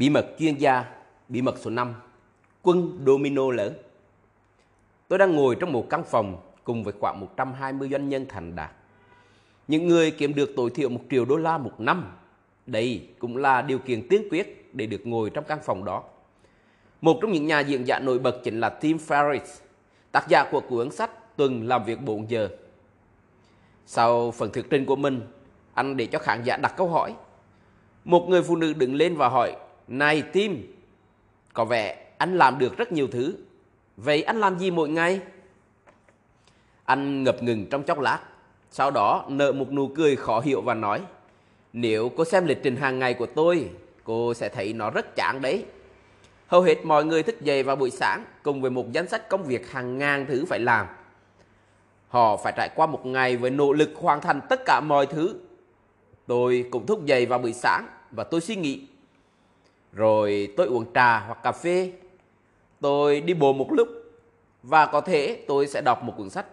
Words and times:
Bí 0.00 0.10
mật 0.10 0.26
chuyên 0.38 0.54
gia, 0.54 0.84
bí 1.28 1.42
mật 1.42 1.54
số 1.58 1.70
5, 1.70 1.94
quân 2.62 3.02
domino 3.06 3.52
lớn. 3.52 3.72
Tôi 5.08 5.18
đang 5.18 5.36
ngồi 5.36 5.56
trong 5.60 5.72
một 5.72 5.86
căn 5.90 6.04
phòng 6.04 6.36
cùng 6.64 6.84
với 6.84 6.94
khoảng 7.00 7.20
120 7.20 7.88
doanh 7.88 8.08
nhân 8.08 8.26
thành 8.28 8.56
đạt. 8.56 8.70
Những 9.68 9.88
người 9.88 10.10
kiếm 10.10 10.34
được 10.34 10.52
tối 10.56 10.70
thiểu 10.74 10.88
1 10.88 11.00
triệu 11.10 11.24
đô 11.24 11.36
la 11.36 11.58
một 11.58 11.80
năm. 11.80 12.12
Đây 12.66 13.08
cũng 13.18 13.36
là 13.36 13.62
điều 13.62 13.78
kiện 13.78 14.08
tiên 14.08 14.22
quyết 14.30 14.74
để 14.74 14.86
được 14.86 15.06
ngồi 15.06 15.30
trong 15.30 15.44
căn 15.44 15.58
phòng 15.62 15.84
đó. 15.84 16.02
Một 17.00 17.18
trong 17.22 17.32
những 17.32 17.46
nhà 17.46 17.60
diễn 17.60 17.86
giả 17.86 17.98
nổi 17.98 18.18
bật 18.18 18.40
chính 18.44 18.60
là 18.60 18.68
Tim 18.68 18.96
Ferriss, 18.96 19.60
tác 20.12 20.28
giả 20.28 20.48
của 20.50 20.60
cuốn 20.60 20.90
sách 20.90 21.36
Tuần 21.36 21.68
làm 21.68 21.84
việc 21.84 22.02
4 22.02 22.30
giờ. 22.30 22.48
Sau 23.86 24.30
phần 24.30 24.52
thuyết 24.52 24.66
trình 24.70 24.84
của 24.84 24.96
mình, 24.96 25.20
anh 25.74 25.96
để 25.96 26.06
cho 26.06 26.18
khán 26.18 26.42
giả 26.44 26.56
đặt 26.56 26.74
câu 26.76 26.88
hỏi. 26.88 27.14
Một 28.04 28.26
người 28.28 28.42
phụ 28.42 28.56
nữ 28.56 28.72
đứng 28.72 28.94
lên 28.94 29.16
và 29.16 29.28
hỏi, 29.28 29.56
này 29.90 30.22
Tim, 30.22 30.74
có 31.52 31.64
vẻ 31.64 32.12
anh 32.18 32.38
làm 32.38 32.58
được 32.58 32.76
rất 32.76 32.92
nhiều 32.92 33.08
thứ. 33.12 33.34
Vậy 33.96 34.22
anh 34.22 34.40
làm 34.40 34.58
gì 34.58 34.70
mỗi 34.70 34.88
ngày? 34.88 35.20
Anh 36.84 37.24
ngập 37.24 37.42
ngừng 37.42 37.66
trong 37.66 37.82
chốc 37.82 38.00
lát, 38.00 38.20
sau 38.70 38.90
đó 38.90 39.24
nở 39.28 39.52
một 39.52 39.72
nụ 39.72 39.88
cười 39.88 40.16
khó 40.16 40.40
hiểu 40.40 40.60
và 40.60 40.74
nói, 40.74 41.02
Nếu 41.72 42.10
cô 42.16 42.24
xem 42.24 42.46
lịch 42.46 42.62
trình 42.62 42.76
hàng 42.76 42.98
ngày 42.98 43.14
của 43.14 43.26
tôi, 43.26 43.70
cô 44.04 44.34
sẽ 44.34 44.48
thấy 44.48 44.72
nó 44.72 44.90
rất 44.90 45.16
chán 45.16 45.42
đấy. 45.42 45.64
Hầu 46.46 46.62
hết 46.62 46.84
mọi 46.84 47.04
người 47.04 47.22
thức 47.22 47.40
dậy 47.40 47.62
vào 47.62 47.76
buổi 47.76 47.90
sáng 47.90 48.24
cùng 48.42 48.60
với 48.62 48.70
một 48.70 48.92
danh 48.92 49.08
sách 49.08 49.28
công 49.28 49.44
việc 49.44 49.70
hàng 49.70 49.98
ngàn 49.98 50.26
thứ 50.28 50.44
phải 50.44 50.58
làm. 50.58 50.86
Họ 52.08 52.36
phải 52.36 52.52
trải 52.56 52.68
qua 52.74 52.86
một 52.86 53.06
ngày 53.06 53.36
với 53.36 53.50
nỗ 53.50 53.72
lực 53.72 53.90
hoàn 53.96 54.20
thành 54.20 54.40
tất 54.48 54.60
cả 54.66 54.80
mọi 54.80 55.06
thứ. 55.06 55.34
Tôi 56.26 56.64
cũng 56.70 56.86
thức 56.86 57.04
dậy 57.04 57.26
vào 57.26 57.38
buổi 57.38 57.52
sáng 57.52 57.86
và 58.10 58.24
tôi 58.24 58.40
suy 58.40 58.56
nghĩ. 58.56 58.86
Rồi 59.92 60.52
tôi 60.56 60.66
uống 60.66 60.92
trà 60.94 61.20
hoặc 61.20 61.42
cà 61.42 61.52
phê. 61.52 61.92
Tôi 62.80 63.20
đi 63.20 63.34
bộ 63.34 63.52
một 63.52 63.72
lúc 63.72 63.88
và 64.62 64.86
có 64.86 65.00
thể 65.00 65.44
tôi 65.48 65.66
sẽ 65.66 65.80
đọc 65.80 66.02
một 66.02 66.14
cuốn 66.16 66.30
sách. 66.30 66.46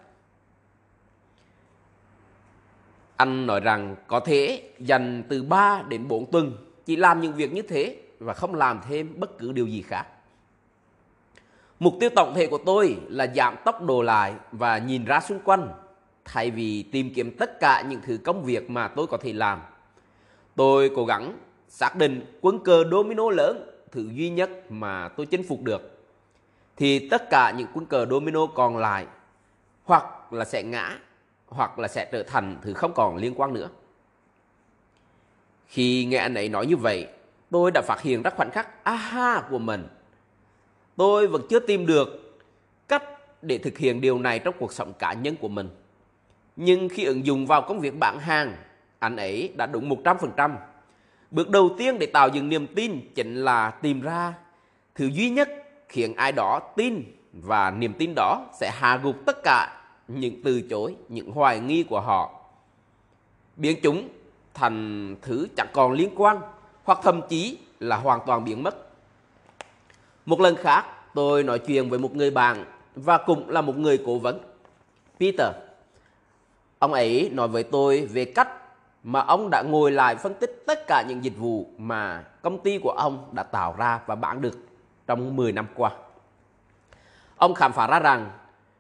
Anh 3.18 3.48
nói 3.48 3.60
rằng 3.60 3.96
có 4.08 4.20
thể 4.20 4.70
dành 4.80 5.24
từ 5.30 5.44
3 5.44 5.84
đến 5.88 6.08
4 6.08 6.32
tuần 6.32 6.58
chỉ 6.86 6.96
làm 6.96 7.22
những 7.22 7.34
việc 7.34 7.54
như 7.54 7.62
thế 7.62 8.02
và 8.20 8.34
không 8.34 8.56
làm 8.56 8.82
thêm 8.90 9.20
bất 9.20 9.38
cứ 9.38 9.52
điều 9.52 9.68
gì 9.68 9.82
khác. 9.82 10.06
Mục 11.80 11.94
tiêu 12.00 12.10
tổng 12.16 12.34
thể 12.36 12.48
của 12.48 12.60
tôi 12.66 12.98
là 13.08 13.28
giảm 13.36 13.56
tốc 13.66 13.84
độ 13.84 14.02
lại 14.02 14.34
và 14.52 14.78
nhìn 14.78 15.06
ra 15.06 15.20
xung 15.20 15.40
quanh, 15.40 15.70
thay 16.26 16.52
vì 16.52 16.84
tìm 16.84 17.14
kiếm 17.16 17.38
tất 17.38 17.60
cả 17.60 17.82
những 17.82 18.02
thứ 18.04 18.20
công 18.24 18.44
việc 18.44 18.70
mà 18.70 18.88
tôi 18.88 19.08
có 19.08 19.18
thể 19.18 19.34
làm. 19.34 19.62
Tôi 20.56 20.92
cố 20.96 21.06
gắng 21.06 21.38
xác 21.68 21.96
định 21.96 22.38
quân 22.42 22.60
cờ 22.60 22.84
domino 22.92 23.30
lớn 23.30 23.70
thứ 23.92 24.10
duy 24.14 24.30
nhất 24.30 24.50
mà 24.70 25.10
tôi 25.10 25.26
chinh 25.26 25.44
phục 25.48 25.64
được. 25.64 25.98
Thì 26.76 27.10
tất 27.10 27.30
cả 27.30 27.54
những 27.58 27.68
quân 27.74 27.86
cờ 27.86 28.06
domino 28.06 28.46
còn 28.46 28.78
lại 28.78 29.06
hoặc 29.84 30.34
là 30.34 30.46
sẽ 30.46 30.64
ngã 30.64 31.00
hoặc 31.48 31.80
là 31.80 31.88
sẽ 31.88 32.10
trở 32.12 32.24
thành 32.24 32.58
thứ 32.62 32.74
không 32.74 32.94
còn 32.94 33.16
liên 33.16 33.34
quan 33.36 33.54
nữa. 33.54 33.70
Khi 35.68 36.06
nghe 36.06 36.18
anh 36.18 36.34
ấy 36.34 36.50
nói 36.50 36.66
như 36.66 36.78
vậy, 36.78 37.08
tôi 37.52 37.72
đã 37.74 37.82
phát 37.82 38.02
hiện 38.02 38.22
ra 38.22 38.30
khoảnh 38.30 38.52
khắc 38.52 38.84
aha 38.84 39.44
của 39.50 39.60
mình. 39.60 39.88
Tôi 40.96 41.28
vẫn 41.28 41.42
chưa 41.50 41.60
tìm 41.60 41.86
được 41.86 42.38
cách 42.88 43.04
để 43.42 43.58
thực 43.58 43.78
hiện 43.78 44.02
điều 44.02 44.20
này 44.20 44.40
trong 44.40 44.56
cuộc 44.60 44.74
sống 44.74 44.94
cá 45.00 45.14
nhân 45.14 45.36
của 45.42 45.48
mình. 45.48 45.70
Nhưng 46.56 46.90
khi 46.90 47.04
ứng 47.04 47.26
dụng 47.26 47.46
vào 47.46 47.62
công 47.62 47.80
việc 47.80 48.00
bán 48.00 48.20
hàng, 48.20 48.56
anh 49.00 49.18
ấy 49.18 49.54
đã 49.58 49.66
đúng 49.66 49.90
100%. 49.90 50.56
Bước 51.32 51.50
đầu 51.50 51.70
tiên 51.78 52.00
để 52.00 52.06
tạo 52.06 52.30
dựng 52.30 52.50
niềm 52.50 52.68
tin 52.68 53.12
chính 53.16 53.36
là 53.36 53.72
tìm 53.72 54.02
ra 54.02 54.34
thứ 54.96 55.06
duy 55.06 55.30
nhất 55.30 55.50
khiến 55.90 56.16
ai 56.16 56.32
đó 56.32 56.60
tin 56.76 57.04
và 57.34 57.72
niềm 57.72 57.94
tin 57.94 58.14
đó 58.16 58.46
sẽ 58.60 58.72
hạ 58.72 59.00
gục 59.04 59.16
tất 59.26 59.38
cả 59.44 59.82
những 60.08 60.42
từ 60.44 60.62
chối, 60.62 60.96
những 61.10 61.32
hoài 61.32 61.60
nghi 61.60 61.84
của 61.84 62.00
họ. 62.02 62.42
Biến 63.56 63.80
chúng 63.84 64.10
thành 64.54 65.16
thứ 65.22 65.48
chẳng 65.58 65.68
còn 65.74 65.92
liên 65.92 66.10
quan 66.16 66.40
hoặc 66.84 67.00
thậm 67.04 67.22
chí 67.30 67.58
là 67.80 67.98
hoàn 67.98 68.20
toàn 68.26 68.44
biến 68.44 68.64
mất. 68.64 68.76
Một 70.26 70.42
lần 70.42 70.56
khác, 70.56 70.86
tôi 71.14 71.44
nói 71.44 71.60
chuyện 71.60 71.90
với 71.90 72.00
một 72.00 72.16
người 72.16 72.32
bạn 72.32 72.66
và 72.96 73.18
cũng 73.18 73.50
là 73.50 73.62
một 73.62 73.78
người 73.78 74.00
cố 74.06 74.20
vấn. 74.20 74.40
Peter. 75.20 75.54
Ông 76.80 76.94
ấy 76.94 77.30
nói 77.34 77.48
với 77.48 77.64
tôi 77.64 78.06
về 78.06 78.26
cách 78.26 78.50
mà 79.08 79.20
ông 79.20 79.50
đã 79.50 79.62
ngồi 79.62 79.92
lại 79.92 80.16
phân 80.16 80.34
tích 80.34 80.64
tất 80.66 80.88
cả 80.88 81.04
những 81.08 81.24
dịch 81.24 81.38
vụ 81.38 81.68
mà 81.78 82.24
công 82.42 82.64
ty 82.64 82.80
của 82.84 82.90
ông 82.90 83.30
đã 83.32 83.44
tạo 83.44 83.76
ra 83.78 84.00
và 84.06 84.16
bán 84.16 84.42
được 84.42 84.58
trong 85.08 85.36
10 85.36 85.52
năm 85.52 85.68
qua. 85.76 85.92
Ông 87.38 87.54
khám 87.54 87.74
phá 87.74 87.88
ra 87.88 88.00
rằng 88.00 88.32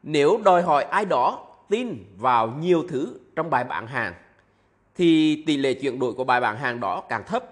nếu 0.03 0.39
đòi 0.45 0.61
hỏi 0.61 0.83
ai 0.83 1.05
đó 1.05 1.45
tin 1.69 2.05
vào 2.17 2.47
nhiều 2.47 2.83
thứ 2.89 3.19
trong 3.35 3.49
bài 3.49 3.63
bán 3.63 3.87
hàng 3.87 4.13
thì 4.95 5.43
tỷ 5.47 5.57
lệ 5.57 5.73
chuyển 5.73 5.99
đổi 5.99 6.13
của 6.13 6.23
bài 6.23 6.41
bán 6.41 6.57
hàng 6.57 6.79
đó 6.79 7.03
càng 7.09 7.23
thấp. 7.23 7.43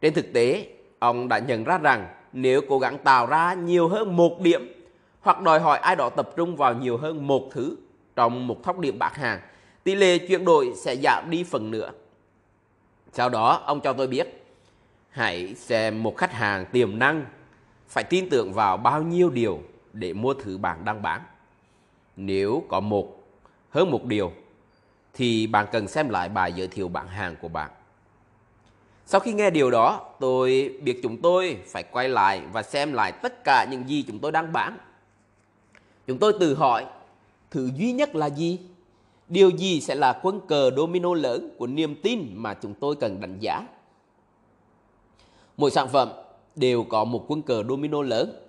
Trên 0.00 0.14
thực 0.14 0.32
tế, 0.32 0.68
ông 0.98 1.28
đã 1.28 1.38
nhận 1.38 1.64
ra 1.64 1.78
rằng 1.78 2.08
nếu 2.32 2.60
cố 2.68 2.78
gắng 2.78 2.98
tạo 2.98 3.26
ra 3.26 3.54
nhiều 3.54 3.88
hơn 3.88 4.16
một 4.16 4.40
điểm 4.40 4.72
hoặc 5.20 5.40
đòi 5.42 5.60
hỏi 5.60 5.78
ai 5.78 5.96
đó 5.96 6.10
tập 6.10 6.30
trung 6.36 6.56
vào 6.56 6.74
nhiều 6.74 6.96
hơn 6.96 7.26
một 7.26 7.48
thứ 7.52 7.76
trong 8.16 8.46
một 8.46 8.62
thóc 8.62 8.78
điểm 8.78 8.98
bán 8.98 9.12
hàng, 9.14 9.40
tỷ 9.90 9.96
lệ 9.96 10.18
chuyển 10.18 10.44
đổi 10.44 10.72
sẽ 10.76 10.96
giảm 10.96 11.30
đi 11.30 11.44
phần 11.44 11.70
nữa. 11.70 11.92
Sau 13.12 13.28
đó, 13.28 13.62
ông 13.66 13.80
cho 13.80 13.92
tôi 13.92 14.06
biết, 14.06 14.44
hãy 15.08 15.54
xem 15.54 16.02
một 16.02 16.16
khách 16.16 16.32
hàng 16.32 16.66
tiềm 16.72 16.98
năng 16.98 17.24
phải 17.88 18.04
tin 18.04 18.30
tưởng 18.30 18.52
vào 18.52 18.76
bao 18.76 19.02
nhiêu 19.02 19.30
điều 19.30 19.60
để 19.92 20.12
mua 20.12 20.34
thứ 20.34 20.58
bạn 20.58 20.84
đang 20.84 21.02
bán. 21.02 21.20
Nếu 22.16 22.62
có 22.68 22.80
một 22.80 23.28
hơn 23.70 23.90
một 23.90 24.04
điều 24.04 24.32
thì 25.14 25.46
bạn 25.46 25.66
cần 25.72 25.88
xem 25.88 26.08
lại 26.08 26.28
bài 26.28 26.52
giới 26.52 26.68
thiệu 26.68 26.88
bán 26.88 27.08
hàng 27.08 27.36
của 27.42 27.48
bạn. 27.48 27.70
Sau 29.06 29.20
khi 29.20 29.32
nghe 29.32 29.50
điều 29.50 29.70
đó, 29.70 30.14
tôi 30.20 30.74
biết 30.82 31.00
chúng 31.02 31.22
tôi 31.22 31.58
phải 31.66 31.82
quay 31.82 32.08
lại 32.08 32.42
và 32.52 32.62
xem 32.62 32.92
lại 32.92 33.12
tất 33.12 33.44
cả 33.44 33.66
những 33.70 33.88
gì 33.88 34.04
chúng 34.06 34.18
tôi 34.18 34.32
đang 34.32 34.52
bán. 34.52 34.78
Chúng 36.06 36.18
tôi 36.18 36.32
tự 36.40 36.54
hỏi, 36.54 36.86
thứ 37.50 37.70
duy 37.76 37.92
nhất 37.92 38.14
là 38.14 38.26
gì? 38.26 38.58
Điều 39.30 39.50
gì 39.50 39.80
sẽ 39.80 39.94
là 39.94 40.20
quân 40.22 40.40
cờ 40.48 40.70
domino 40.76 41.14
lớn 41.14 41.50
của 41.58 41.66
niềm 41.66 42.00
tin 42.02 42.26
mà 42.34 42.54
chúng 42.54 42.74
tôi 42.74 42.96
cần 42.96 43.20
đánh 43.20 43.38
giá? 43.40 43.66
Mỗi 45.56 45.70
sản 45.70 45.88
phẩm 45.88 46.08
đều 46.56 46.84
có 46.84 47.04
một 47.04 47.24
quân 47.28 47.42
cờ 47.42 47.62
domino 47.68 48.02
lớn, 48.02 48.46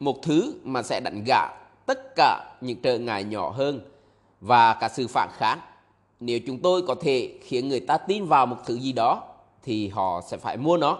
một 0.00 0.22
thứ 0.22 0.54
mà 0.62 0.82
sẽ 0.82 1.00
đánh 1.00 1.24
gã 1.26 1.48
tất 1.86 2.16
cả 2.16 2.54
những 2.60 2.80
trở 2.82 2.98
ngại 2.98 3.24
nhỏ 3.24 3.50
hơn 3.50 3.80
và 4.40 4.74
cả 4.74 4.88
sự 4.88 5.06
phản 5.08 5.28
kháng. 5.32 5.58
Nếu 6.20 6.38
chúng 6.46 6.58
tôi 6.58 6.82
có 6.82 6.94
thể 6.94 7.38
khiến 7.42 7.68
người 7.68 7.80
ta 7.80 7.98
tin 7.98 8.24
vào 8.24 8.46
một 8.46 8.56
thứ 8.66 8.78
gì 8.78 8.92
đó 8.92 9.22
thì 9.62 9.88
họ 9.88 10.20
sẽ 10.26 10.36
phải 10.36 10.56
mua 10.56 10.76
nó. 10.76 10.98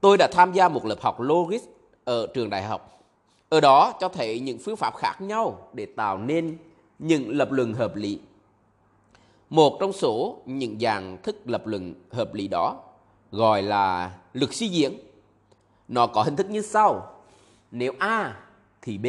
Tôi 0.00 0.16
đã 0.16 0.28
tham 0.32 0.52
gia 0.52 0.68
một 0.68 0.84
lớp 0.84 1.00
học 1.00 1.20
Logic 1.20 1.60
ở 2.04 2.26
trường 2.34 2.50
đại 2.50 2.62
học. 2.62 3.00
Ở 3.48 3.60
đó 3.60 3.92
cho 4.00 4.08
thấy 4.08 4.40
những 4.40 4.58
phương 4.58 4.76
pháp 4.76 4.96
khác 4.96 5.20
nhau 5.20 5.68
để 5.72 5.86
tạo 5.86 6.18
nên 6.18 6.58
những 6.98 7.28
lập 7.28 7.52
luận 7.52 7.74
hợp 7.74 7.96
lý. 7.96 8.18
Một 9.50 9.76
trong 9.80 9.92
số 9.92 10.42
những 10.46 10.80
dạng 10.80 11.22
thức 11.22 11.36
lập 11.44 11.66
luận 11.66 11.94
hợp 12.10 12.34
lý 12.34 12.48
đó 12.48 12.82
gọi 13.32 13.62
là 13.62 14.12
lực 14.32 14.54
suy 14.54 14.68
diễn. 14.68 14.92
Nó 15.88 16.06
có 16.06 16.22
hình 16.22 16.36
thức 16.36 16.50
như 16.50 16.62
sau. 16.62 17.14
Nếu 17.70 17.92
A 17.98 18.36
thì 18.82 18.98
B. 18.98 19.06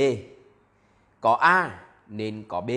Có 1.21 1.33
A 1.33 1.79
nên 2.07 2.43
có 2.47 2.61
B. 2.61 2.71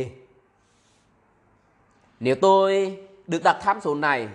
Nếu 2.21 2.35
tôi 2.35 2.99
được 3.27 3.43
đặt 3.45 3.59
tham 3.63 3.81
số 3.81 3.95
này 3.95 4.29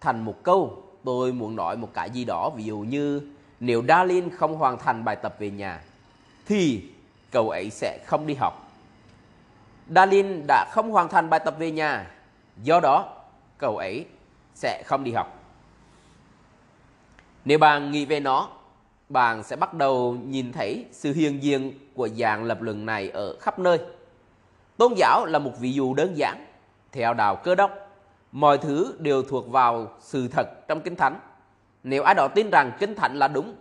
thành 0.00 0.24
một 0.24 0.42
câu, 0.42 0.82
tôi 1.04 1.32
muốn 1.32 1.56
nói 1.56 1.76
một 1.76 1.88
cái 1.94 2.10
gì 2.10 2.24
đó, 2.24 2.50
ví 2.56 2.64
dụ 2.64 2.78
như 2.78 3.22
nếu 3.60 3.82
Darlene 3.88 4.28
không 4.36 4.54
hoàn 4.56 4.78
thành 4.78 5.04
bài 5.04 5.16
tập 5.16 5.36
về 5.38 5.50
nhà, 5.50 5.84
thì 6.46 6.82
cậu 7.30 7.50
ấy 7.50 7.70
sẽ 7.70 8.04
không 8.06 8.26
đi 8.26 8.34
học. 8.34 8.69
Dalin 9.94 10.44
đã 10.48 10.66
không 10.70 10.90
hoàn 10.90 11.08
thành 11.08 11.30
bài 11.30 11.40
tập 11.44 11.54
về 11.58 11.70
nhà, 11.70 12.10
do 12.62 12.80
đó 12.80 13.16
cậu 13.58 13.76
ấy 13.76 14.06
sẽ 14.54 14.82
không 14.86 15.04
đi 15.04 15.12
học. 15.12 15.38
Nếu 17.44 17.58
bạn 17.58 17.90
nghĩ 17.90 18.04
về 18.04 18.20
nó, 18.20 18.48
bạn 19.08 19.42
sẽ 19.42 19.56
bắt 19.56 19.74
đầu 19.74 20.16
nhìn 20.26 20.52
thấy 20.52 20.86
sự 20.92 21.12
hiện 21.12 21.42
diện 21.42 21.72
của 21.94 22.08
dạng 22.08 22.44
lập 22.44 22.62
luận 22.62 22.86
này 22.86 23.10
ở 23.10 23.36
khắp 23.40 23.58
nơi. 23.58 23.78
Tôn 24.76 24.92
giáo 24.96 25.26
là 25.26 25.38
một 25.38 25.52
ví 25.60 25.72
dụ 25.72 25.94
đơn 25.94 26.16
giản. 26.16 26.46
Theo 26.92 27.14
đạo 27.14 27.36
cơ 27.36 27.54
đốc, 27.54 27.70
mọi 28.32 28.58
thứ 28.58 28.96
đều 28.98 29.22
thuộc 29.22 29.48
vào 29.48 29.92
sự 30.00 30.28
thật 30.28 30.68
trong 30.68 30.80
Kinh 30.80 30.96
Thánh. 30.96 31.20
Nếu 31.82 32.02
ai 32.02 32.14
đó 32.14 32.28
tin 32.28 32.50
rằng 32.50 32.72
Kinh 32.78 32.94
Thánh 32.94 33.16
là 33.16 33.28
đúng, 33.28 33.54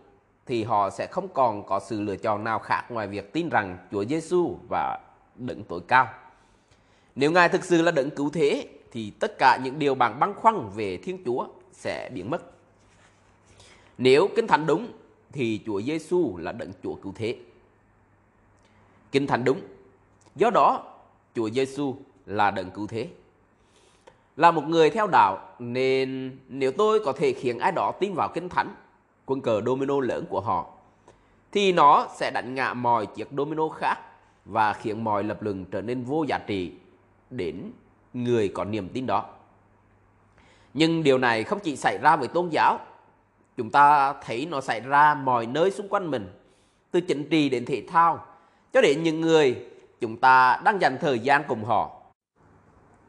thì 0.46 0.64
họ 0.64 0.90
sẽ 0.90 1.08
không 1.08 1.28
còn 1.28 1.64
có 1.66 1.80
sự 1.80 2.02
lựa 2.02 2.16
chọn 2.16 2.44
nào 2.44 2.60
khác 2.60 2.84
ngoài 2.90 3.08
việc 3.08 3.34
tin 3.34 3.50
rằng 3.50 3.78
Chúa 3.92 4.06
Giêsu 4.06 4.58
và 4.70 5.00
đấng 5.40 5.64
tối 5.64 5.82
cao. 5.88 6.08
Nếu 7.16 7.32
Ngài 7.32 7.50
thực 7.50 7.64
sự 7.64 7.82
là 7.82 7.92
đấng 7.92 8.10
cứu 8.10 8.30
thế, 8.30 8.68
thì 8.92 9.12
tất 9.20 9.38
cả 9.38 9.60
những 9.64 9.80
điều 9.80 9.96
bạn 9.96 10.20
băn 10.20 10.34
khoăn 10.34 10.70
về 10.76 10.98
Thiên 10.98 11.24
Chúa 11.26 11.48
sẽ 11.72 12.10
biến 12.14 12.30
mất. 12.30 12.42
Nếu 13.98 14.30
Kinh 14.36 14.48
Thánh 14.48 14.66
đúng 14.66 14.92
thì 15.32 15.62
Chúa 15.66 15.82
Giêsu 15.82 16.38
là 16.38 16.52
đấng 16.52 16.72
Chúa 16.84 16.96
cứu 16.96 17.14
thế. 17.16 17.38
Kinh 19.12 19.28
Thánh 19.28 19.44
đúng. 19.44 19.62
Do 20.36 20.50
đó, 20.50 20.84
Chúa 21.36 21.50
Giêsu 21.50 21.96
là 22.26 22.52
đấng 22.52 22.72
cứu 22.72 22.88
thế. 22.88 23.08
Là 24.38 24.52
một 24.52 24.64
người 24.68 24.90
theo 24.90 25.08
đạo 25.08 25.56
nên 25.60 26.38
nếu 26.48 26.72
tôi 26.72 27.00
có 27.06 27.14
thể 27.14 27.34
khiến 27.34 27.60
ai 27.60 27.72
đó 27.72 27.92
tin 28.00 28.14
vào 28.14 28.32
Kinh 28.34 28.50
Thánh, 28.50 28.76
quân 29.26 29.42
cờ 29.42 29.62
domino 29.66 30.00
lớn 30.00 30.26
của 30.30 30.42
họ, 30.42 30.68
thì 31.52 31.72
nó 31.72 32.08
sẽ 32.16 32.32
đánh 32.32 32.56
ngã 32.56 32.74
mọi 32.74 33.06
chiếc 33.06 33.28
domino 33.38 33.70
khác 33.70 34.00
và 34.50 34.74
khiến 34.74 35.04
mọi 35.04 35.24
lập 35.24 35.42
luận 35.42 35.66
trở 35.66 35.82
nên 35.82 36.04
vô 36.04 36.24
giá 36.24 36.38
trị 36.38 36.72
đến 37.30 37.72
người 38.14 38.48
có 38.48 38.66
niềm 38.66 38.90
tin 38.90 39.06
đó. 39.06 39.26
Nhưng 40.74 41.04
điều 41.04 41.18
này 41.18 41.44
không 41.44 41.60
chỉ 41.60 41.76
xảy 41.76 41.98
ra 42.02 42.16
với 42.16 42.28
tôn 42.28 42.50
giáo, 42.50 42.80
chúng 43.58 43.70
ta 43.70 44.14
thấy 44.14 44.46
nó 44.46 44.62
xảy 44.62 44.80
ra 44.80 45.14
mọi 45.14 45.46
nơi 45.46 45.72
xung 45.72 45.88
quanh 45.88 46.12
mình, 46.12 46.28
từ 46.92 47.02
chính 47.02 47.30
trị 47.30 47.50
đến 47.50 47.66
thể 47.66 47.84
thao, 47.88 48.26
cho 48.74 48.82
đến 48.82 49.04
những 49.04 49.22
người 49.22 49.66
chúng 50.02 50.18
ta 50.18 50.62
đang 50.64 50.82
dành 50.82 50.98
thời 51.02 51.20
gian 51.20 51.44
cùng 51.48 51.64
họ. 51.64 52.02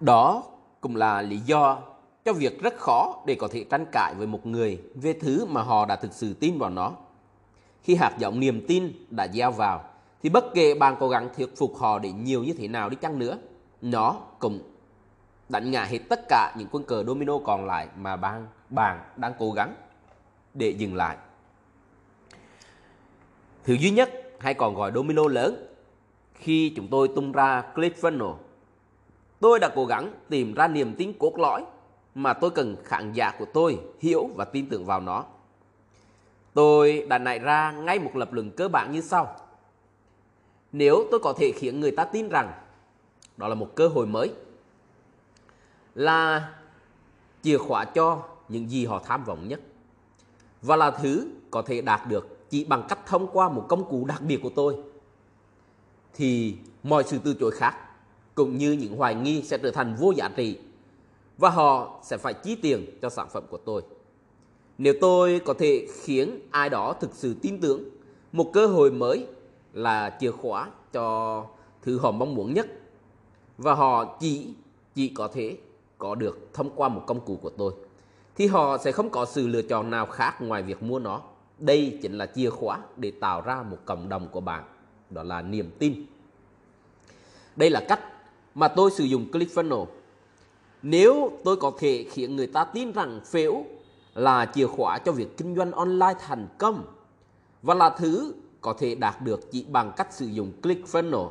Đó 0.00 0.42
cũng 0.81 0.96
là 0.96 1.22
lý 1.22 1.37
do 1.37 1.78
cho 2.25 2.32
việc 2.32 2.62
rất 2.62 2.76
khó 2.76 3.22
để 3.26 3.34
có 3.34 3.48
thể 3.48 3.64
tranh 3.70 3.87
cãi 3.92 4.14
với 4.19 4.26
một 4.26 4.46
người 4.46 4.82
về 4.94 5.12
thứ 5.12 5.44
mà 5.44 5.62
họ 5.62 5.87
đã 5.87 5.96
thực 5.96 6.12
sự 6.12 6.34
tin 6.34 6.58
vào 6.58 6.70
nó. 6.70 6.92
Khi 7.82 7.94
hạt 7.94 8.14
giống 8.19 8.40
niềm 8.40 8.64
tin 8.69 8.92
đã 9.10 9.28
gieo 9.28 9.52
vào, 9.52 9.84
thì 10.22 10.28
bất 10.28 10.44
kể 10.55 10.75
bạn 10.75 10.96
cố 11.00 11.08
gắng 11.08 11.28
thuyết 11.37 11.56
phục 11.56 11.78
họ 11.78 11.99
để 11.99 12.12
nhiều 12.12 12.44
như 12.44 12.52
thế 12.52 12.69
nào 12.69 12.88
đi 12.88 12.96
chăng 13.00 13.19
nữa, 13.19 13.38
nó 13.82 14.17
cũng 14.38 14.58
đánh 15.49 15.70
ngã 15.70 15.84
hết 15.84 15.99
tất 16.08 16.20
cả 16.28 16.55
những 16.58 16.69
quân 16.70 16.84
cờ 16.84 17.05
domino 17.05 17.38
còn 17.38 17.67
lại 17.67 17.88
mà 17.96 18.17
bạn 18.17 18.46
bạn 18.70 19.00
đang 19.17 19.32
cố 19.38 19.52
gắng 19.52 19.75
để 20.55 20.70
dừng 20.70 20.94
lại. 20.94 21.17
Thứ 23.64 23.75
duy 23.75 23.90
nhất 23.90 24.11
hay 24.38 24.55
còn 24.55 24.75
gọi 24.75 24.93
domino 24.94 25.28
lớn 25.28 25.67
khi 26.34 26.73
chúng 26.76 26.88
tôi 26.88 27.08
tung 27.08 27.32
ra 27.32 27.62
ClickFunnels, 27.75 28.34
tôi 29.40 29.58
đã 29.58 29.69
cố 29.75 29.87
gắng 29.87 30.12
tìm 30.28 30.55
ra 30.55 30.69
niềm 30.69 30.94
tin 30.94 31.12
cốt 31.19 31.38
lõi 31.38 31.64
mà 32.14 32.32
tôi 32.32 32.50
cần 32.50 32.76
khán 32.84 33.12
giả 33.12 33.32
của 33.38 33.44
tôi 33.44 33.78
hiểu 34.00 34.28
và 34.37 34.44
tin 34.44 34.69
tưởng 34.69 34.87
vào 34.87 35.00
nó. 35.00 35.25
Tôi 36.55 37.06
đã 37.08 37.19
nảy 37.19 37.38
ra 37.38 37.73
ngay 37.73 37.99
một 37.99 38.16
lập 38.16 38.32
luận 38.32 38.50
cơ 38.50 38.69
bản 38.69 38.93
như 38.93 39.00
sau. 39.00 39.37
Nếu 40.72 41.06
tôi 41.11 41.20
có 41.20 41.32
thể 41.32 41.52
khiến 41.52 41.81
người 41.81 41.90
ta 41.90 42.05
tin 42.05 42.28
rằng 42.28 42.52
đó 43.37 43.49
là 43.49 43.55
một 43.55 43.75
cơ 43.75 43.88
hội 43.88 44.06
mới, 44.06 44.31
là 45.94 46.50
chìa 47.43 47.58
khóa 47.58 47.84
cho 47.84 48.22
những 48.49 48.70
gì 48.70 48.87
họ 48.87 49.02
tham 49.05 49.25
vọng 49.25 49.49
nhất 49.49 49.61
và 50.62 50.76
là 50.76 50.90
thứ 50.90 51.28
có 51.50 51.62
thể 51.62 51.81
đạt 51.81 52.00
được 52.08 52.50
chỉ 52.50 52.64
bằng 52.64 52.87
cách 52.88 52.99
thông 53.06 53.28
qua 53.32 53.49
một 53.49 53.67
công 53.69 53.88
cụ 53.90 54.05
đặc 54.05 54.22
biệt 54.22 54.37
của 54.43 54.50
tôi 54.55 54.76
thì 56.14 56.56
mọi 56.82 57.05
sự 57.05 57.19
từ 57.25 57.34
chối 57.40 57.50
khác 57.50 57.76
cũng 58.34 58.58
như 58.58 58.73
những 58.73 58.96
hoài 58.96 59.14
nghi 59.14 59.43
sẽ 59.43 59.58
trở 59.58 59.70
thành 59.70 59.96
vô 60.00 60.11
giá 60.11 60.31
trị 60.37 60.58
và 61.38 61.50
họ 61.50 62.00
sẽ 62.02 62.16
phải 62.16 62.34
chi 62.34 62.55
tiền 62.55 62.99
cho 63.02 63.11
sản 63.11 63.28
phẩm 63.32 63.44
của 63.50 63.56
tôi. 63.56 63.82
Nếu 64.78 64.94
tôi 65.00 65.40
có 65.44 65.55
thể 65.55 65.87
khiến 66.02 66.40
ai 66.50 66.70
đó 66.70 66.94
thực 67.00 67.11
sự 67.14 67.34
tin 67.43 67.61
tưởng 67.61 67.84
một 68.32 68.50
cơ 68.52 68.66
hội 68.66 68.90
mới 68.90 69.26
là 69.72 70.17
chìa 70.20 70.31
khóa 70.31 70.70
cho 70.93 71.46
thứ 71.82 71.99
họ 71.99 72.11
mong 72.11 72.34
muốn 72.34 72.55
nhất 72.55 72.67
và 73.58 73.75
họ 73.75 74.17
chỉ 74.20 74.55
chỉ 74.94 75.08
có 75.08 75.28
thể 75.28 75.56
có 75.99 76.14
được 76.14 76.49
thông 76.52 76.70
qua 76.70 76.88
một 76.88 77.02
công 77.06 77.20
cụ 77.20 77.38
của 77.43 77.50
tôi 77.50 77.72
thì 78.40 78.46
họ 78.46 78.78
sẽ 78.78 78.93
không 78.93 79.11
có 79.11 79.25
sự 79.25 79.49
lựa 79.49 79.62
chọn 79.62 79.90
nào 79.90 80.06
khác 80.06 80.43
ngoài 80.43 80.62
việc 80.62 80.82
mua 80.82 80.99
nó. 80.99 81.20
Đây 81.58 81.99
chính 82.02 82.19
là 82.19 82.26
chìa 82.26 82.50
khóa 82.50 82.78
để 82.96 83.11
tạo 83.11 83.40
ra 83.40 83.62
một 83.62 83.78
cộng 83.84 84.08
đồng 84.08 84.28
của 84.28 84.40
bạn, 84.40 84.64
đó 85.11 85.22
là 85.22 85.43
niềm 85.43 85.70
tin. 85.78 86.06
Đây 87.56 87.70
là 87.70 87.84
cách 87.88 88.00
mà 88.55 88.69
tôi 88.69 88.90
sử 88.90 89.05
dụng 89.05 89.26
ClickFunnels. 89.32 89.87
Nếu 90.82 91.31
tôi 91.44 91.56
có 91.56 91.73
thể 91.78 92.06
khiến 92.11 92.37
người 92.37 92.46
ta 92.46 92.64
tin 92.64 92.93
rằng 92.93 93.20
phễu 93.26 93.64
là 94.14 94.46
chìa 94.55 94.66
khóa 94.66 94.99
cho 94.99 95.12
việc 95.12 95.37
kinh 95.37 95.56
doanh 95.56 95.73
online 95.73 96.14
thành 96.20 96.49
công 96.58 96.84
và 97.62 97.75
là 97.75 97.90
thứ 97.90 98.34
có 98.61 98.73
thể 98.73 98.95
đạt 98.95 99.23
được 99.23 99.53
chỉ 99.53 99.67
bằng 99.69 99.93
cách 99.97 100.12
sử 100.12 100.27
dụng 100.27 100.53
ClickFunnels 100.62 101.31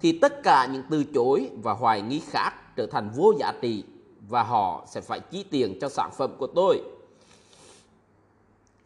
thì 0.00 0.18
tất 0.18 0.42
cả 0.42 0.66
những 0.72 0.82
từ 0.90 1.04
chối 1.14 1.50
và 1.62 1.72
hoài 1.72 2.02
nghi 2.02 2.22
khác 2.30 2.76
trở 2.76 2.86
thành 2.86 3.10
vô 3.10 3.32
giá 3.38 3.52
trị 3.60 3.84
và 4.28 4.42
họ 4.42 4.84
sẽ 4.86 5.00
phải 5.00 5.20
chi 5.20 5.44
tiền 5.50 5.78
cho 5.80 5.88
sản 5.88 6.10
phẩm 6.18 6.30
của 6.38 6.46
tôi. 6.46 6.82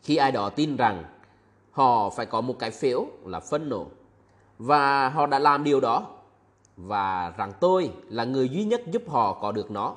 Khi 0.03 0.17
ai 0.17 0.33
đó 0.33 0.51
tin 0.51 0.77
rằng 0.77 1.05
họ 1.71 2.11
phải 2.11 2.27
có 2.27 2.41
một 2.41 2.59
cái 2.59 2.71
phiếu 2.71 3.07
là 3.25 3.41
phân 3.41 3.69
nổ 3.69 3.87
và 4.59 5.09
họ 5.09 5.27
đã 5.27 5.39
làm 5.39 5.65
điều 5.65 5.81
đó, 5.81 6.07
và 6.77 7.33
rằng 7.37 7.53
tôi 7.61 7.91
là 8.09 8.25
người 8.25 8.49
duy 8.49 8.65
nhất 8.65 8.83
giúp 8.87 9.03
họ 9.09 9.39
có 9.41 9.53
được 9.53 9.71
nó, 9.71 9.95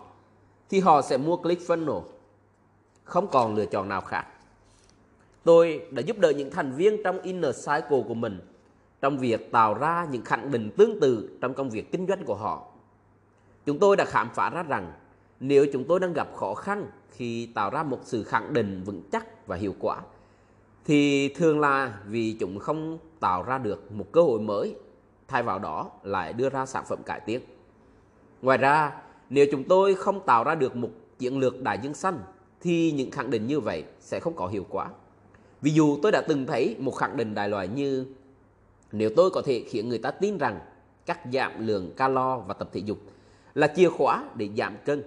thì 0.70 0.80
họ 0.80 1.02
sẽ 1.02 1.18
mua 1.18 1.38
click 1.38 1.68
funnel, 1.68 2.02
không 3.04 3.28
còn 3.28 3.56
lựa 3.56 3.66
chọn 3.66 3.90
nào 3.90 4.02
khác 4.02 4.26
tôi 5.44 5.82
đã 5.92 6.02
giúp 6.02 6.20
đỡ 6.20 6.30
những 6.30 6.52
thành 6.52 6.72
viên 6.72 7.04
trong 7.04 7.22
inner 7.22 7.58
cycle 7.58 8.04
của 8.08 8.14
mình, 8.14 8.40
trong 9.02 9.18
việc 9.18 9.52
tạo 9.52 9.74
ra 9.74 10.08
những 10.12 10.26
khẳng 10.26 10.52
định 10.52 10.72
tương 10.78 11.00
tự 11.00 11.38
trong 11.42 11.54
công 11.54 11.70
việc 11.70 11.92
kinh 11.92 12.08
doanh 12.08 12.26
của 12.26 12.36
họ. 12.36 12.68
Chúng 13.66 13.80
tôi 13.80 13.98
đã 13.98 14.06
khám 14.06 14.30
phá 14.34 14.50
ra 14.50 14.64
rằng 14.64 14.94
nếu 15.40 15.66
chúng 15.74 15.84
tôi 15.84 16.00
đang 16.00 16.14
gặp 16.14 16.28
khó 16.36 16.54
khăn 16.54 16.86
khi 17.10 17.46
tạo 17.46 17.70
ra 17.70 17.84
một 17.84 18.00
sự 18.04 18.24
khẳng 18.24 18.54
định 18.54 18.84
vững 18.86 19.02
chắc 19.12 19.48
và 19.48 19.56
hiệu 19.56 19.76
quả, 19.80 19.98
thì 20.86 21.34
thường 21.34 21.60
là 21.60 22.00
vì 22.08 22.38
chúng 22.40 22.60
không 22.60 22.98
tạo 23.20 23.44
ra 23.44 23.58
được 23.58 23.92
một 23.92 24.06
cơ 24.12 24.22
hội 24.22 24.40
mới, 24.40 24.76
thay 25.28 25.44
vào 25.44 25.60
đó 25.60 25.92
lại 26.04 26.34
đưa 26.34 26.50
ra 26.50 26.66
sản 26.66 26.84
phẩm 26.88 27.00
cải 27.06 27.20
tiến. 27.20 27.42
Ngoài 28.42 28.58
ra, 28.58 29.02
nếu 29.30 29.46
chúng 29.52 29.64
tôi 29.64 29.96
không 29.96 30.26
tạo 30.26 30.44
ra 30.44 30.56
được 30.56 30.76
một 30.76 30.90
chiến 31.20 31.40
lược 31.40 31.62
đại 31.62 31.80
dương 31.84 31.94
xanh, 31.94 32.20
thì 32.62 32.92
những 32.92 33.12
khẳng 33.12 33.30
định 33.30 33.48
như 33.48 33.60
vậy 33.60 33.84
sẽ 34.00 34.20
không 34.20 34.36
có 34.36 34.48
hiệu 34.48 34.66
quả 34.70 34.90
ví 35.62 35.72
dụ 35.72 35.98
tôi 36.02 36.12
đã 36.12 36.22
từng 36.28 36.46
thấy 36.46 36.76
một 36.80 36.92
khẳng 36.92 37.18
định 37.18 37.36
đại 37.36 37.50
loại 37.50 37.68
như, 37.68 38.06
nếu 38.92 39.10
tôi 39.16 39.30
có 39.30 39.42
thể 39.46 39.66
khiến 39.70 39.90
người 39.90 39.98
ta 39.98 40.12
tin 40.12 40.38
rằng 40.38 40.60
cắt 41.06 41.20
giảm 41.34 41.68
lượng 41.68 41.92
calo 41.98 42.38
và 42.38 42.54
tập 42.54 42.70
thể 42.74 42.82
dục 42.86 42.98
là 43.54 43.74
chìa 43.76 43.90
khóa 43.90 44.24
để 44.36 44.50
giảm 44.58 44.78
cân 44.86 45.04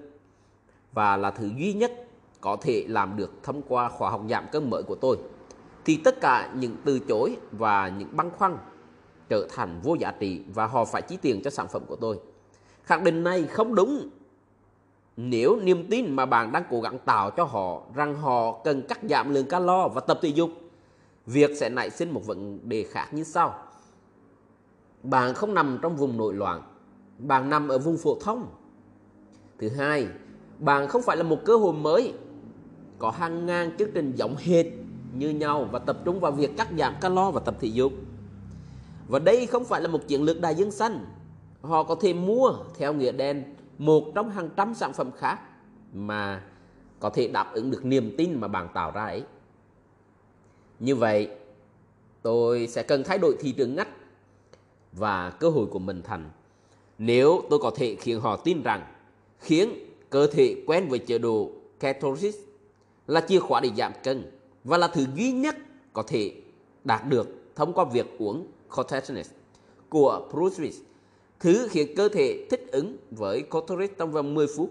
và 0.92 1.16
là 1.16 1.30
thứ 1.30 1.50
duy 1.58 1.72
nhất 1.72 1.92
có 2.40 2.56
thể 2.62 2.84
làm 2.88 3.16
được 3.16 3.32
thông 3.42 3.62
qua 3.68 3.88
khóa 3.88 4.11
học 4.11 4.23
giảm 4.30 4.46
cân 4.52 4.70
mới 4.70 4.82
của 4.82 4.94
tôi, 4.94 5.16
thì 5.84 6.00
tất 6.04 6.20
cả 6.20 6.52
những 6.54 6.76
từ 6.84 6.99
chối 6.99 7.37
và 7.52 7.88
những 7.88 8.08
băn 8.16 8.30
khoăn 8.30 8.56
trở 9.28 9.46
thành 9.50 9.80
vô 9.82 9.94
giá 9.94 10.12
trị 10.18 10.42
và 10.54 10.66
họ 10.66 10.84
phải 10.84 11.02
chi 11.02 11.18
tiền 11.23 11.40
cho 11.44 11.50
sản 11.50 11.68
phẩm 11.68 11.82
của 11.87 11.96
tôi. 11.96 12.18
Khẳng 12.84 13.04
định 13.04 13.25
này 13.25 13.44
không 13.44 13.75
đúng. 13.75 14.08
Nếu 15.16 15.56
niềm 15.56 15.87
tin 15.90 16.16
mà 16.16 16.26
bạn 16.26 16.52
đang 16.52 16.64
cố 16.71 16.80
gắng 16.80 16.99
tạo 17.04 17.30
cho 17.30 17.44
họ 17.44 17.83
rằng 17.94 18.14
họ 18.14 18.61
cần 18.64 18.83
cắt 18.88 18.99
giảm 19.09 19.35
lượng 19.35 19.47
calo 19.47 19.88
và 19.88 20.00
tập 20.00 20.18
thể 20.23 20.28
dục, 20.28 20.50
việc 21.26 21.50
sẽ 21.56 21.68
nảy 21.68 21.90
sinh 21.90 22.11
một 22.11 22.26
vấn 22.26 22.68
đề 22.68 22.85
khác 22.85 23.09
như 23.12 23.25
sau. 23.25 23.54
Bạn 25.02 25.35
không 25.35 25.54
nằm 25.54 25.78
trong 25.83 25.97
vùng 25.97 26.16
nội 26.16 26.35
loạn, 26.35 26.62
bạn 27.18 27.50
nằm 27.50 27.68
ở 27.68 27.78
vùng 27.78 27.97
phổ 27.97 28.18
thông. 28.21 28.47
Thứ 29.59 29.68
hai, 29.68 30.06
bạn 30.59 30.88
không 30.88 31.02
phải 31.02 31.16
là 31.16 31.23
một 31.23 31.38
cơ 31.44 31.56
hội 31.56 31.73
mới 31.73 32.12
có 32.99 33.11
hàng 33.11 33.47
ngàn 33.47 33.76
chương 33.78 33.90
trình 33.94 34.12
giống 34.16 34.37
hệt 34.37 34.66
như 35.14 35.30
nhau 35.30 35.68
và 35.73 35.78
tập 35.78 35.99
trung 36.04 36.21
vào 36.21 36.33
việc 36.33 36.56
cắt 36.56 36.68
giảm 36.78 36.94
calo 37.00 37.30
và 37.30 37.40
tập 37.40 37.54
thể 37.61 37.68
dục 37.68 37.92
và 39.09 39.18
đây 39.18 39.47
không 39.47 39.64
phải 39.64 39.80
là 39.80 39.88
một 39.88 40.09
chiến 40.09 40.23
lược 40.23 40.40
đại 40.40 40.54
dương 40.54 40.71
xanh 40.71 41.06
họ 41.62 41.83
có 41.83 41.94
thể 41.94 42.12
mua 42.12 42.52
theo 42.78 42.92
nghĩa 42.92 43.12
đen 43.12 43.53
một 43.78 44.12
trong 44.14 44.31
hàng 44.31 44.49
trăm 44.57 44.75
sản 44.75 44.93
phẩm 44.93 45.11
khác 45.19 45.40
mà 45.93 46.43
có 47.00 47.11
thể 47.11 47.28
đáp 47.28 47.52
ứng 47.52 47.71
được 47.71 47.85
niềm 47.85 48.14
tin 48.19 48.40
mà 48.40 48.49
bạn 48.49 48.69
tạo 48.75 48.90
ra 48.90 49.04
ấy 49.04 49.25
như 50.81 50.97
vậy, 50.97 51.31
tôi 52.23 52.66
sẽ 52.66 52.83
cần 52.83 53.04
thay 53.04 53.19
đổi 53.19 53.37
thị 53.40 53.52
trường 53.52 53.75
ngách 53.75 53.88
và 54.93 55.31
cơ 55.31 55.49
hội 55.49 55.66
của 55.66 55.78
mình 55.78 56.02
thành 56.02 56.31
nếu 56.99 57.43
tôi 57.50 57.59
có 57.59 57.71
thể 57.76 57.97
khiến 58.00 58.21
họ 58.21 58.37
tin 58.37 58.62
rằng, 58.62 58.87
khiến 59.38 59.71
cơ 60.11 60.26
thể 60.26 60.64
quen 60.66 60.88
với 60.88 60.99
chế 60.99 61.19
độ 61.19 61.50
ketosis 61.81 62.37
là 63.07 63.21
chìa 63.21 63.40
khóa 63.40 63.61
để 63.61 63.71
giảm 63.76 63.93
cân 64.02 64.31
và 64.64 64.78
là 64.78 64.88
thứ 64.88 65.07
duy 65.16 65.33
nhất 65.33 65.57
có 65.93 66.02
thể 66.02 66.35
đạt 66.85 67.09
được 67.09 67.28
thông 67.57 67.73
qua 67.73 67.85
việc 67.85 68.07
uống 68.19 68.47
Cortesnes 68.76 69.31
của 69.88 70.28
Bruce 70.33 70.64
Willis. 70.64 70.81
Thứ 71.44 71.68
khiến 71.70 71.88
cơ 71.96 72.08
thể 72.08 72.46
thích 72.50 72.66
ứng 72.72 72.96
với 73.10 73.42
corticosteroid 73.42 73.90
trong 73.98 74.12
vòng 74.12 74.34
10 74.34 74.46
phút 74.56 74.70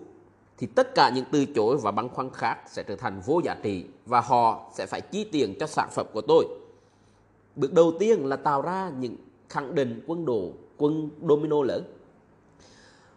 thì 0.57 0.67
tất 0.67 0.95
cả 0.95 1.09
những 1.09 1.25
từ 1.31 1.45
chối 1.45 1.77
và 1.77 1.91
băn 1.91 2.09
khoăn 2.09 2.29
khác 2.33 2.57
sẽ 2.67 2.83
trở 2.83 2.95
thành 2.95 3.21
vô 3.25 3.41
giá 3.43 3.55
trị 3.63 3.85
và 4.05 4.21
họ 4.21 4.71
sẽ 4.75 4.85
phải 4.85 5.01
chi 5.01 5.23
tiền 5.31 5.55
cho 5.59 5.67
sản 5.67 5.89
phẩm 5.91 6.05
của 6.13 6.21
tôi. 6.21 6.45
Bước 7.55 7.73
đầu 7.73 7.93
tiên 7.99 8.25
là 8.25 8.35
tạo 8.35 8.61
ra 8.61 8.91
những 8.99 9.15
khẳng 9.49 9.75
định 9.75 10.03
quân 10.07 10.25
đồ, 10.25 10.51
quân 10.77 11.09
domino 11.29 11.63
lớn. 11.63 11.83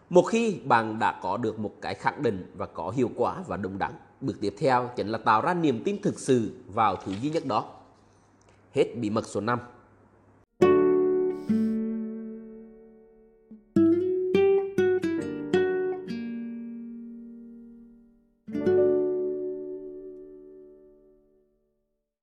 Một 0.09 0.21
khi 0.21 0.59
bạn 0.63 0.99
đã 0.99 1.19
có 1.23 1.37
được 1.37 1.59
một 1.59 1.73
cái 1.81 1.93
khẳng 1.93 2.23
định 2.23 2.51
và 2.57 2.65
có 2.65 2.89
hiệu 2.89 3.09
quả 3.15 3.43
và 3.47 3.57
đúng 3.57 3.77
đắn, 3.77 3.91
bước 4.21 4.35
tiếp 4.41 4.55
theo 4.57 4.89
chính 4.95 5.07
là 5.07 5.17
tạo 5.17 5.41
ra 5.41 5.53
niềm 5.53 5.83
tin 5.83 6.01
thực 6.01 6.19
sự 6.19 6.51
vào 6.73 6.95
thứ 6.95 7.11
duy 7.21 7.29
nhất 7.29 7.45
đó. 7.45 7.65
Hết 8.73 8.95
bí 8.95 9.09
mật 9.09 9.27
số 9.27 9.41
5. 9.41 9.59